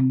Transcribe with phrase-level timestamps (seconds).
[0.00, 0.06] Aquí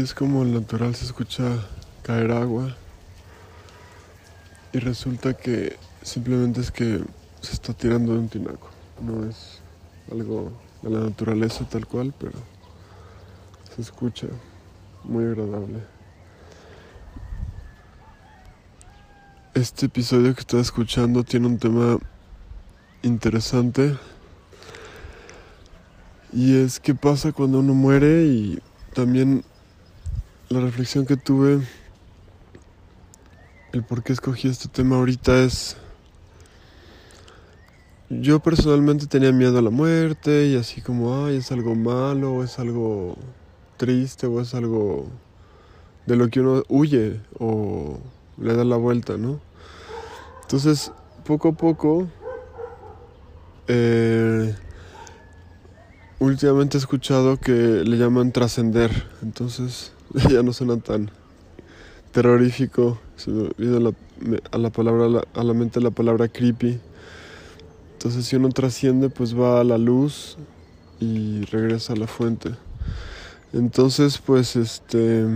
[0.00, 1.44] es como el natural se escucha
[2.02, 2.74] caer agua
[4.72, 7.04] y resulta que simplemente es que
[7.40, 8.68] se está tirando de un tinaco.
[9.00, 9.60] No es
[10.10, 10.50] algo
[10.82, 12.59] de la naturaleza tal cual, pero
[13.80, 14.26] escucha
[15.04, 15.82] muy agradable.
[19.54, 21.98] Este episodio que estás escuchando tiene un tema
[23.02, 23.96] interesante
[26.32, 28.58] y es qué pasa cuando uno muere y
[28.94, 29.42] también
[30.48, 31.60] la reflexión que tuve,
[33.72, 35.76] el por qué escogí este tema ahorita es,
[38.08, 42.58] yo personalmente tenía miedo a la muerte y así como, ay, es algo malo, es
[42.58, 43.16] algo
[43.80, 45.06] triste, o es algo
[46.04, 47.98] de lo que uno huye o
[48.36, 49.40] le da la vuelta, ¿no?
[50.42, 50.92] Entonces,
[51.24, 52.06] poco a poco,
[53.68, 54.54] eh,
[56.18, 58.90] últimamente he escuchado que le llaman trascender,
[59.22, 59.92] entonces
[60.30, 61.10] ya no suena tan
[62.12, 62.98] terrorífico.
[63.16, 63.78] Se me olvida
[64.52, 66.78] a la palabra, a la mente la palabra creepy.
[67.94, 70.36] Entonces si uno trasciende, pues va a la luz
[70.98, 72.50] y regresa a la fuente.
[73.52, 75.26] Entonces, pues este,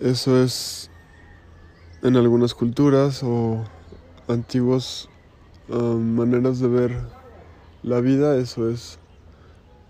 [0.00, 0.90] eso es
[2.02, 3.64] en algunas culturas o
[4.28, 5.08] antiguas
[5.68, 6.96] um, maneras de ver
[7.82, 8.98] la vida, eso es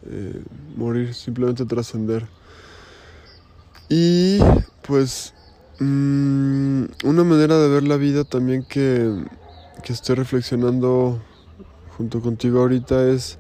[0.07, 0.43] eh,
[0.77, 2.27] morir, simplemente trascender.
[3.89, 4.39] Y
[4.87, 5.35] pues
[5.81, 9.25] mm, una manera de ver la vida también que,
[9.83, 11.21] que estoy reflexionando
[11.97, 13.39] junto contigo ahorita es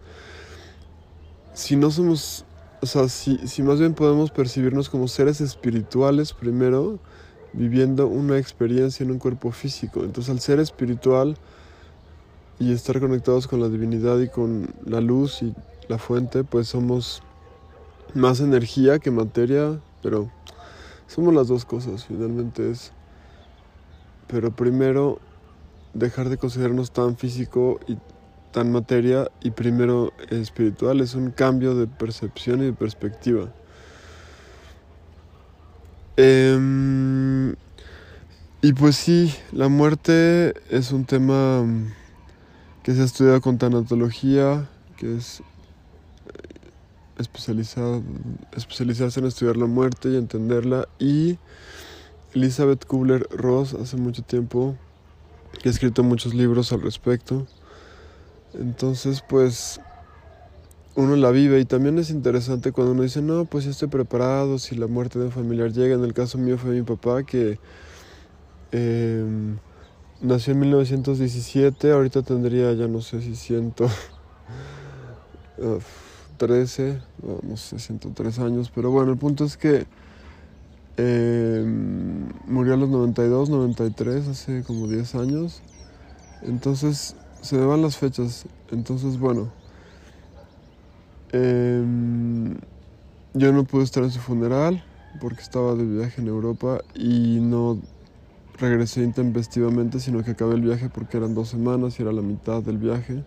[1.54, 2.44] si no somos,
[2.82, 6.98] o sea, si, si más bien podemos percibirnos como seres espirituales primero,
[7.52, 10.04] viviendo una experiencia en un cuerpo físico.
[10.04, 11.36] Entonces al ser espiritual
[12.58, 15.54] y estar conectados con la divinidad y con la luz y
[15.88, 17.22] la fuente, pues somos
[18.14, 20.30] más energía que materia, pero
[21.06, 22.92] somos las dos cosas, finalmente es.
[24.26, 25.19] Pero primero,
[25.94, 27.98] dejar de considerarnos tan físico y
[28.53, 33.53] tan materia y primero espiritual es un cambio de percepción y de perspectiva.
[36.16, 37.55] Em,
[38.62, 41.65] y pues sí, la muerte es un tema
[42.83, 45.43] que se ha estudiado con tanatología, que es
[47.19, 48.03] especializado,
[48.56, 50.88] especializarse en estudiar la muerte y entenderla.
[50.99, 51.38] Y
[52.34, 54.77] Elizabeth Kubler-Ross hace mucho tiempo
[55.62, 57.47] que ha escrito muchos libros al respecto.
[58.55, 59.81] Entonces, pues
[60.94, 64.75] uno la vive y también es interesante cuando uno dice, no, pues estoy preparado, si
[64.75, 65.94] la muerte de un familiar llega.
[65.94, 67.59] En el caso mío fue mi papá que
[68.72, 69.59] em,
[70.21, 73.88] nació en 1917, ahorita tendría ya no sé si siento...
[76.38, 77.00] 13,
[77.43, 79.87] no sé, 103 años, pero bueno, el punto es que
[80.97, 85.62] em, murió a los 92, 93, hace como 10 años.
[86.43, 88.46] Entonces, se me van las fechas.
[88.70, 89.50] Entonces, bueno,
[91.32, 92.56] em,
[93.34, 94.84] yo no pude estar en su funeral
[95.20, 97.78] porque estaba de viaje en Europa y no
[98.58, 102.62] regresé intempestivamente, sino que acabé el viaje porque eran dos semanas y era la mitad
[102.62, 103.24] del viaje.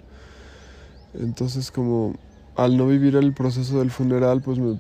[1.14, 2.16] Entonces, como
[2.56, 4.80] al no vivir el proceso del funeral, pues me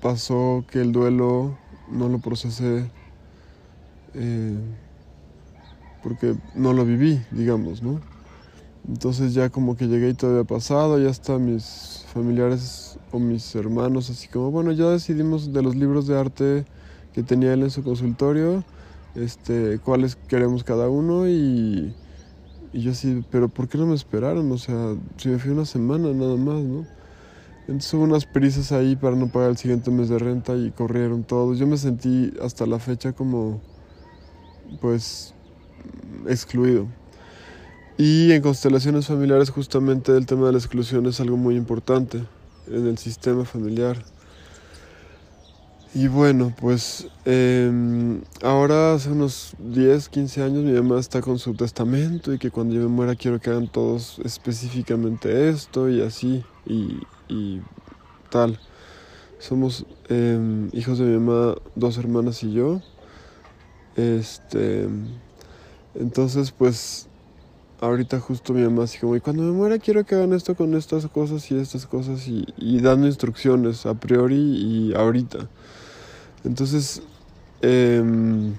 [0.00, 1.58] pasó que el duelo
[1.90, 2.90] no lo procesé
[4.14, 4.58] eh,
[6.02, 8.00] porque no lo viví, digamos, ¿no?
[8.88, 13.54] Entonces ya como que llegué y todo había pasado, ya hasta mis familiares o mis
[13.54, 16.64] hermanos, así como, bueno, ya decidimos de los libros de arte
[17.12, 18.62] que tenía él en su consultorio,
[19.14, 21.94] este, cuáles queremos cada uno y
[22.72, 24.50] yo así, pero ¿por qué no me esperaron?
[24.52, 26.86] O sea, si me fui una semana nada más, ¿no?
[27.62, 31.24] Entonces hubo unas prisas ahí para no pagar el siguiente mes de renta y corrieron
[31.24, 31.58] todos.
[31.58, 33.60] Yo me sentí hasta la fecha como,
[34.80, 35.34] pues,
[36.28, 36.86] excluido.
[37.98, 42.22] Y en constelaciones familiares justamente el tema de la exclusión es algo muy importante
[42.66, 43.96] en el sistema familiar.
[45.94, 51.54] Y bueno, pues em, ahora hace unos 10, 15 años mi mamá está con su
[51.54, 56.44] testamento y que cuando yo me muera quiero que hagan todos específicamente esto y así
[56.66, 57.62] y, y
[58.28, 58.60] tal.
[59.38, 62.82] Somos em, hijos de mi mamá, dos hermanas y yo.
[63.96, 64.86] Este,
[65.94, 67.08] entonces pues
[67.80, 70.74] ahorita justo mi mamá así como, y cuando me muera quiero que hagan esto con
[70.74, 75.48] estas cosas y estas cosas y, dando instrucciones a priori y ahorita.
[76.44, 77.02] Entonces,
[77.62, 78.54] em,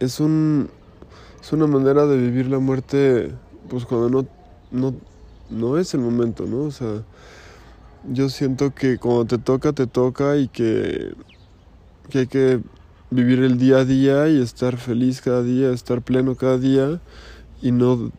[0.00, 0.68] es, un,
[1.40, 3.32] es una manera de vivir la muerte,
[3.68, 4.28] pues cuando no,
[4.70, 4.94] no,
[5.50, 6.62] no es el momento, ¿no?
[6.62, 7.02] O sea,
[8.10, 11.14] yo siento que cuando te toca, te toca y que,
[12.10, 12.60] que hay que
[13.10, 17.00] vivir el día a día y estar feliz cada día, estar pleno cada día
[17.62, 18.10] y no...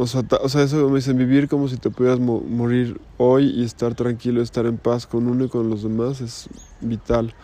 [0.00, 3.64] O sea, o sea eso me dicen vivir como si te pudieras morir hoy y
[3.64, 6.48] estar tranquilo, estar en paz con uno y con los demás es
[6.80, 7.34] vital.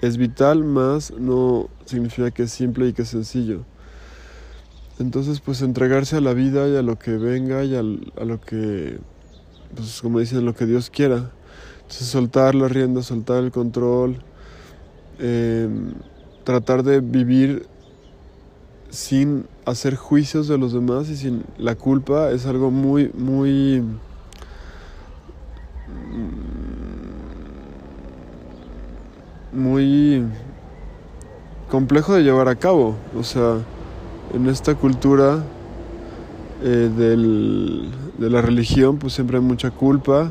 [0.00, 3.64] Es vital, más no significa que es simple y que es sencillo.
[5.00, 8.98] Entonces, pues entregarse a la vida y a lo que venga y a lo que,
[9.74, 11.30] pues como dicen, lo que Dios quiera.
[11.82, 14.18] Entonces, soltar la rienda, soltar el control,
[15.18, 15.94] em,
[16.44, 17.66] tratar de vivir
[18.90, 23.82] sin hacer juicios de los demás y sin la culpa es algo muy, muy...
[29.52, 30.24] muy
[31.70, 32.96] complejo de llevar a cabo.
[33.16, 33.58] O sea,
[34.34, 35.42] en esta cultura
[36.62, 40.30] eh, del, de la religión, pues siempre hay mucha culpa,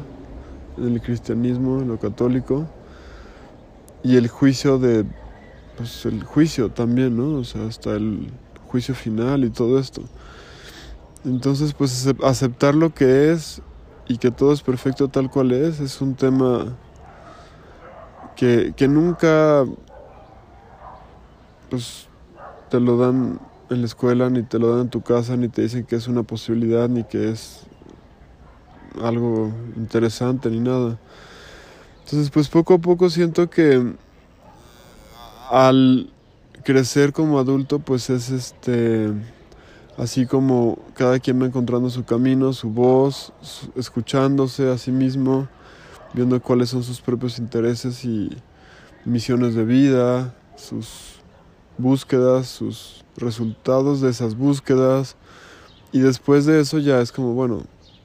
[0.78, 2.68] en el cristianismo, en lo católico,
[4.04, 5.06] y el juicio de,
[5.78, 7.40] pues el juicio también, ¿no?
[7.40, 8.30] O sea, hasta el
[8.68, 10.04] juicio final y todo esto.
[11.26, 13.62] Entonces, pues aceptar lo que es
[14.08, 16.78] y que todo es perfecto tal cual es, es un tema
[18.36, 19.66] que, que nunca
[21.70, 22.08] pues
[22.70, 25.64] te lo dan en la escuela, ni te lo dan en tu casa, ni te
[25.64, 27.66] dicen que es una posibilidad, ni que es
[29.02, 30.98] algo interesante, ni nada.
[32.06, 33.96] Entonces, pues poco a poco siento que
[35.50, 36.10] al
[36.68, 39.10] crecer como adulto, pues es este,
[39.96, 43.32] así como cada quien va encontrando su camino, su voz,
[43.78, 45.48] escuchándose a sí mismo,
[46.14, 48.36] viendo cuáles son sus propios intereses y
[49.06, 51.22] misiones de vida, sus
[51.78, 55.16] búsquedas, sus resultados de esas búsquedas.
[55.94, 57.64] Y después de eso ya es como, bueno,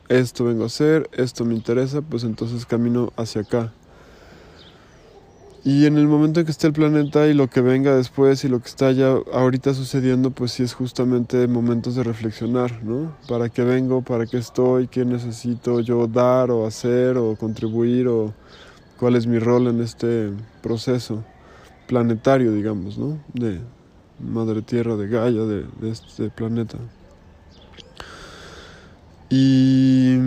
[0.08, 3.72] esto vengo a hacer, esto me interesa, pues entonces camino hacia acá.
[5.64, 8.48] Y en el momento en que esté el planeta y lo que venga después y
[8.48, 13.16] lo que está ya ahorita sucediendo, pues sí es justamente momentos de reflexionar, ¿no?
[13.28, 14.02] ¿Para qué vengo?
[14.02, 14.88] ¿Para qué estoy?
[14.88, 18.08] ¿Qué necesito yo dar o hacer o contribuir?
[18.08, 18.34] ¿O
[18.98, 20.30] cuál es mi rol en este
[20.62, 21.22] proceso
[21.86, 23.20] planetario, digamos, ¿no?
[23.32, 23.60] De
[24.18, 26.78] madre tierra, de Gaia, de, de este planeta.
[29.30, 30.18] Y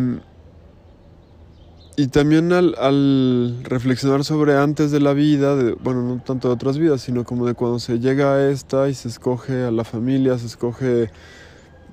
[1.98, 7.02] y también al, reflexionar sobre antes de la vida, bueno, no tanto de otras vidas,
[7.02, 10.48] sino como de cuando se llega a esta y se escoge a la familia, se
[10.48, 11.10] escoge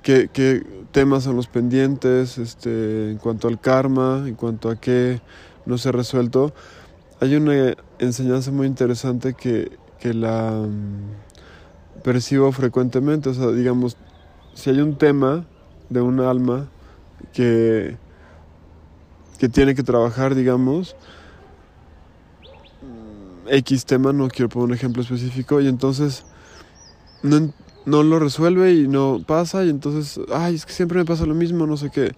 [0.03, 5.21] qué, qué temas son los pendientes, este, en cuanto al karma, en cuanto a qué
[5.67, 6.53] no se ha resuelto.
[7.21, 9.71] Hay una enseñanza muy interesante que,
[10.01, 13.97] que la mm, percibo frecuentemente, o sea, digamos,
[14.55, 15.47] si hay un tema
[15.91, 16.69] de un alma
[17.33, 17.97] que
[19.43, 20.95] que tiene que trabajar, digamos,
[23.49, 26.25] X tema, no quiero poner un ejemplo específico, y entonces
[27.25, 27.53] no,
[27.85, 31.35] no lo resuelve y no pasa, y entonces, ay, es que siempre me pasa lo
[31.35, 32.15] mismo, no sé qué.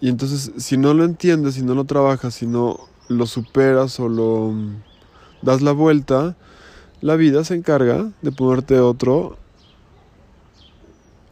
[0.00, 2.78] Y entonces, si no lo entiendes, si no lo trabajas, si no
[3.10, 4.54] lo superas o lo
[5.42, 6.38] das la vuelta,
[7.02, 9.36] la vida se encarga de ponerte otro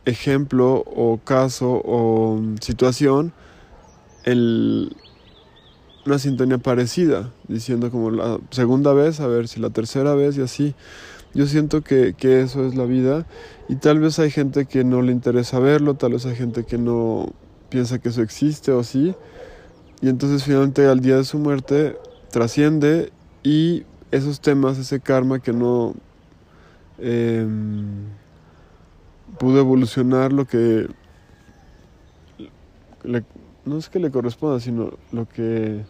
[0.04, 3.33] ejemplo o caso o situación
[4.25, 4.95] el,
[6.06, 10.42] una sintonía parecida, diciendo como la segunda vez, a ver si la tercera vez y
[10.42, 10.75] así.
[11.34, 13.26] Yo siento que, que, eso es la vida
[13.68, 16.78] y tal vez hay gente que no le interesa verlo, tal vez hay gente que
[16.78, 17.32] no
[17.70, 19.14] piensa que eso existe o sí.
[20.00, 21.96] Y entonces finalmente al día de su muerte
[22.30, 23.11] trasciende
[23.42, 25.94] y esos temas, ese karma que no
[26.99, 27.46] eh,
[29.38, 30.88] pudo evolucionar, lo que
[33.64, 35.84] no es que le corresponda, sino lo que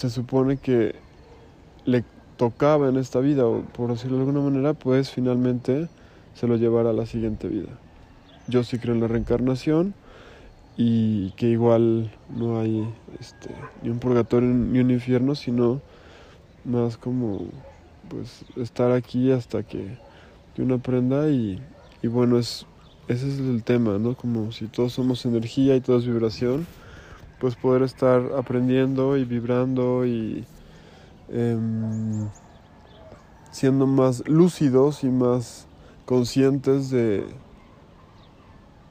[0.00, 0.94] se supone que
[1.84, 2.04] le
[2.38, 5.88] tocaba en esta vida, o por decirlo de alguna manera, pues finalmente
[6.34, 7.68] se lo llevará a la siguiente vida.
[8.48, 9.92] Yo sí creo en la reencarnación
[10.78, 12.88] y que igual no hay
[13.20, 13.50] este,
[13.82, 15.82] ni un purgatorio ni un infierno, sino
[16.64, 17.44] más como
[18.08, 19.98] pues estar aquí hasta que,
[20.58, 21.58] uno aprenda y,
[22.02, 22.66] bueno, es,
[23.08, 24.14] ese es el tema, ¿no?
[24.14, 26.66] Como si todos somos energía y todo es vibración
[27.40, 30.44] pues poder estar aprendiendo y vibrando y
[31.30, 32.28] em,
[33.50, 35.66] siendo más lúcidos y más
[36.04, 37.24] conscientes de,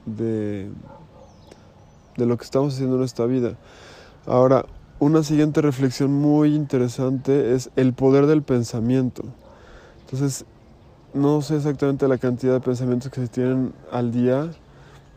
[0.07, 0.71] de,
[2.17, 3.55] de lo que estamos haciendo en esta vida.
[4.25, 4.65] Ahora,
[4.99, 9.23] una siguiente reflexión muy interesante es el poder del pensamiento.
[10.01, 10.43] Entonces,
[11.13, 14.49] no sé exactamente la cantidad de pensamientos que se tienen al día,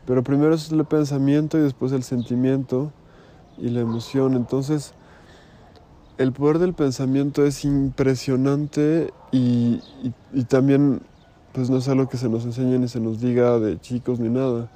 [0.05, 2.91] pero primero es el pensamiento y después el sentimiento
[3.57, 4.35] y la emoción.
[4.35, 4.93] Entonces,
[6.17, 9.81] el poder del pensamiento es impresionante y,
[10.33, 11.01] y, también
[11.53, 14.29] pues no es algo que se nos enseñe ni se nos diga de chicos ni
[14.29, 14.71] nada.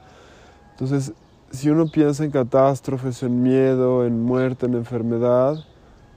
[0.71, 1.13] Entonces,
[1.51, 5.63] si uno piensa en catástrofes, en miedo, en muerte, en enfermedad,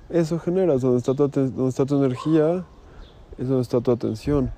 [0.09, 2.64] eso genera, donde está tu, donde está tu energía,
[3.38, 4.50] es donde está tu atención.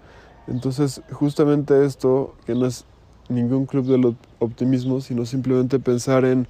[0.47, 2.85] Entonces, justamente esto, que no es
[3.29, 6.49] ningún club del optimismo, sino simplemente pensar en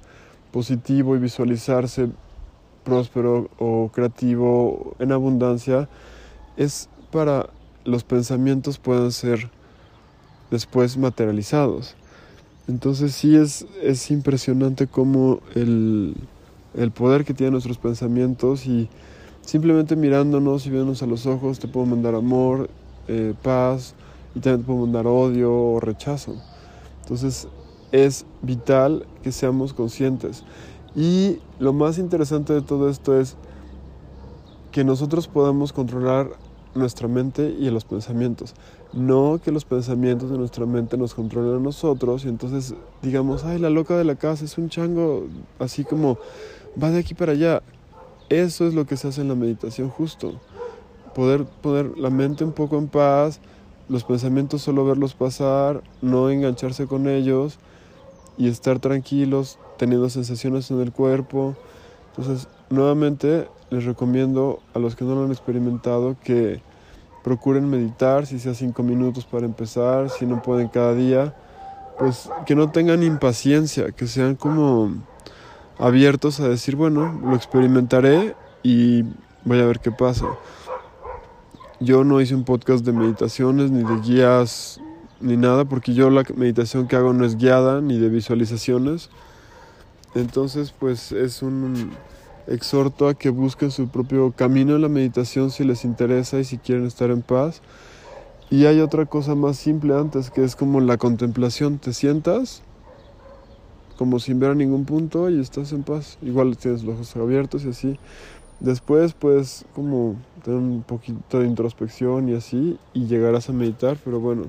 [0.53, 2.09] positivo y visualizarse
[2.85, 5.89] próspero o creativo en abundancia,
[6.55, 7.49] es para
[7.83, 9.49] los pensamientos puedan ser
[10.51, 11.95] después materializados.
[12.67, 16.15] Entonces sí es, es impresionante cómo el,
[16.75, 18.87] el poder que tienen nuestros pensamientos y
[19.41, 22.69] simplemente mirándonos y viéndonos a los ojos te puedo mandar amor,
[23.07, 23.95] eh, paz
[24.35, 26.35] y también te puedo mandar odio o rechazo.
[27.01, 27.47] Entonces
[27.93, 30.43] es vital que seamos conscientes.
[30.95, 33.37] Y lo más interesante de todo esto es
[34.71, 36.31] que nosotros podamos controlar
[36.73, 38.55] nuestra mente y los pensamientos.
[38.93, 42.73] No que los pensamientos de nuestra mente nos controlen a nosotros y entonces
[43.03, 45.27] digamos, ay, la loca de la casa es un chango,
[45.59, 46.17] así como
[46.81, 47.61] va de aquí para allá.
[48.29, 50.33] Eso es lo que se hace en la meditación justo.
[51.13, 53.39] Poder poner la mente un poco en paz,
[53.87, 57.59] los pensamientos solo verlos pasar, no engancharse con ellos
[58.37, 61.55] y estar tranquilos, teniendo sensaciones en el cuerpo.
[62.09, 66.61] Entonces, nuevamente les recomiendo a los que no lo han experimentado que
[67.23, 71.35] procuren meditar, si sea cinco minutos para empezar, si no pueden cada día,
[71.97, 74.93] pues que no tengan impaciencia, que sean como
[75.79, 79.03] abiertos a decir, bueno, lo experimentaré y
[79.45, 80.27] voy a ver qué pasa.
[81.79, 84.79] Yo no hice un podcast de meditaciones ni de guías
[85.23, 89.09] ni nada, porque yo la meditación que hago no es guiada ni de visualizaciones.
[90.15, 91.91] Entonces, pues es un
[92.47, 96.57] exhorto a que busquen su propio camino en la meditación si les interesa y si
[96.57, 97.61] quieren estar en paz.
[98.49, 101.79] Y hay otra cosa más simple antes, que es como la contemplación.
[101.79, 102.61] Te sientas
[103.97, 106.17] como sin ver a ningún punto y estás en paz.
[106.21, 107.97] Igual tienes los ojos abiertos y así.
[108.59, 114.19] Después puedes como tener un poquito de introspección y así y llegarás a meditar, pero
[114.19, 114.43] bueno,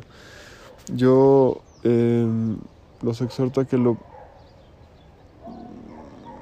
[0.92, 2.56] yo em,
[3.02, 3.96] los exhorto a que lo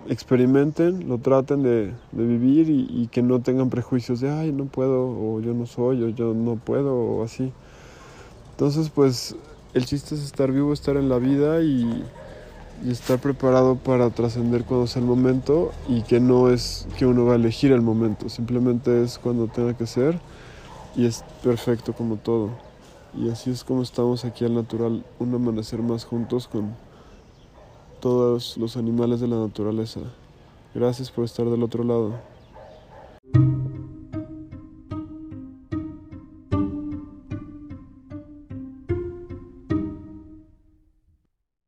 [0.09, 5.41] experimenten, lo traten de, vivir y, que no tengan prejuicios de, ay, no puedo, o
[5.41, 7.53] yo no soy, o yo no puedo, o así.
[8.53, 9.37] Entonces, pues
[9.75, 12.05] el chiste es estar vivo, estar en la vida y
[12.91, 17.35] estar preparado para trascender cuando sea el momento y que no es que uno va
[17.35, 20.19] a elegir el momento, simplemente es cuando tenga que ser
[20.97, 22.72] y es perfecto como todo.
[23.15, 26.75] Y así es como estamos aquí al natural, un amanecer más juntos con
[28.01, 30.01] todos los animales de la naturaleza.
[30.75, 32.32] Gracias por estar del otro lado.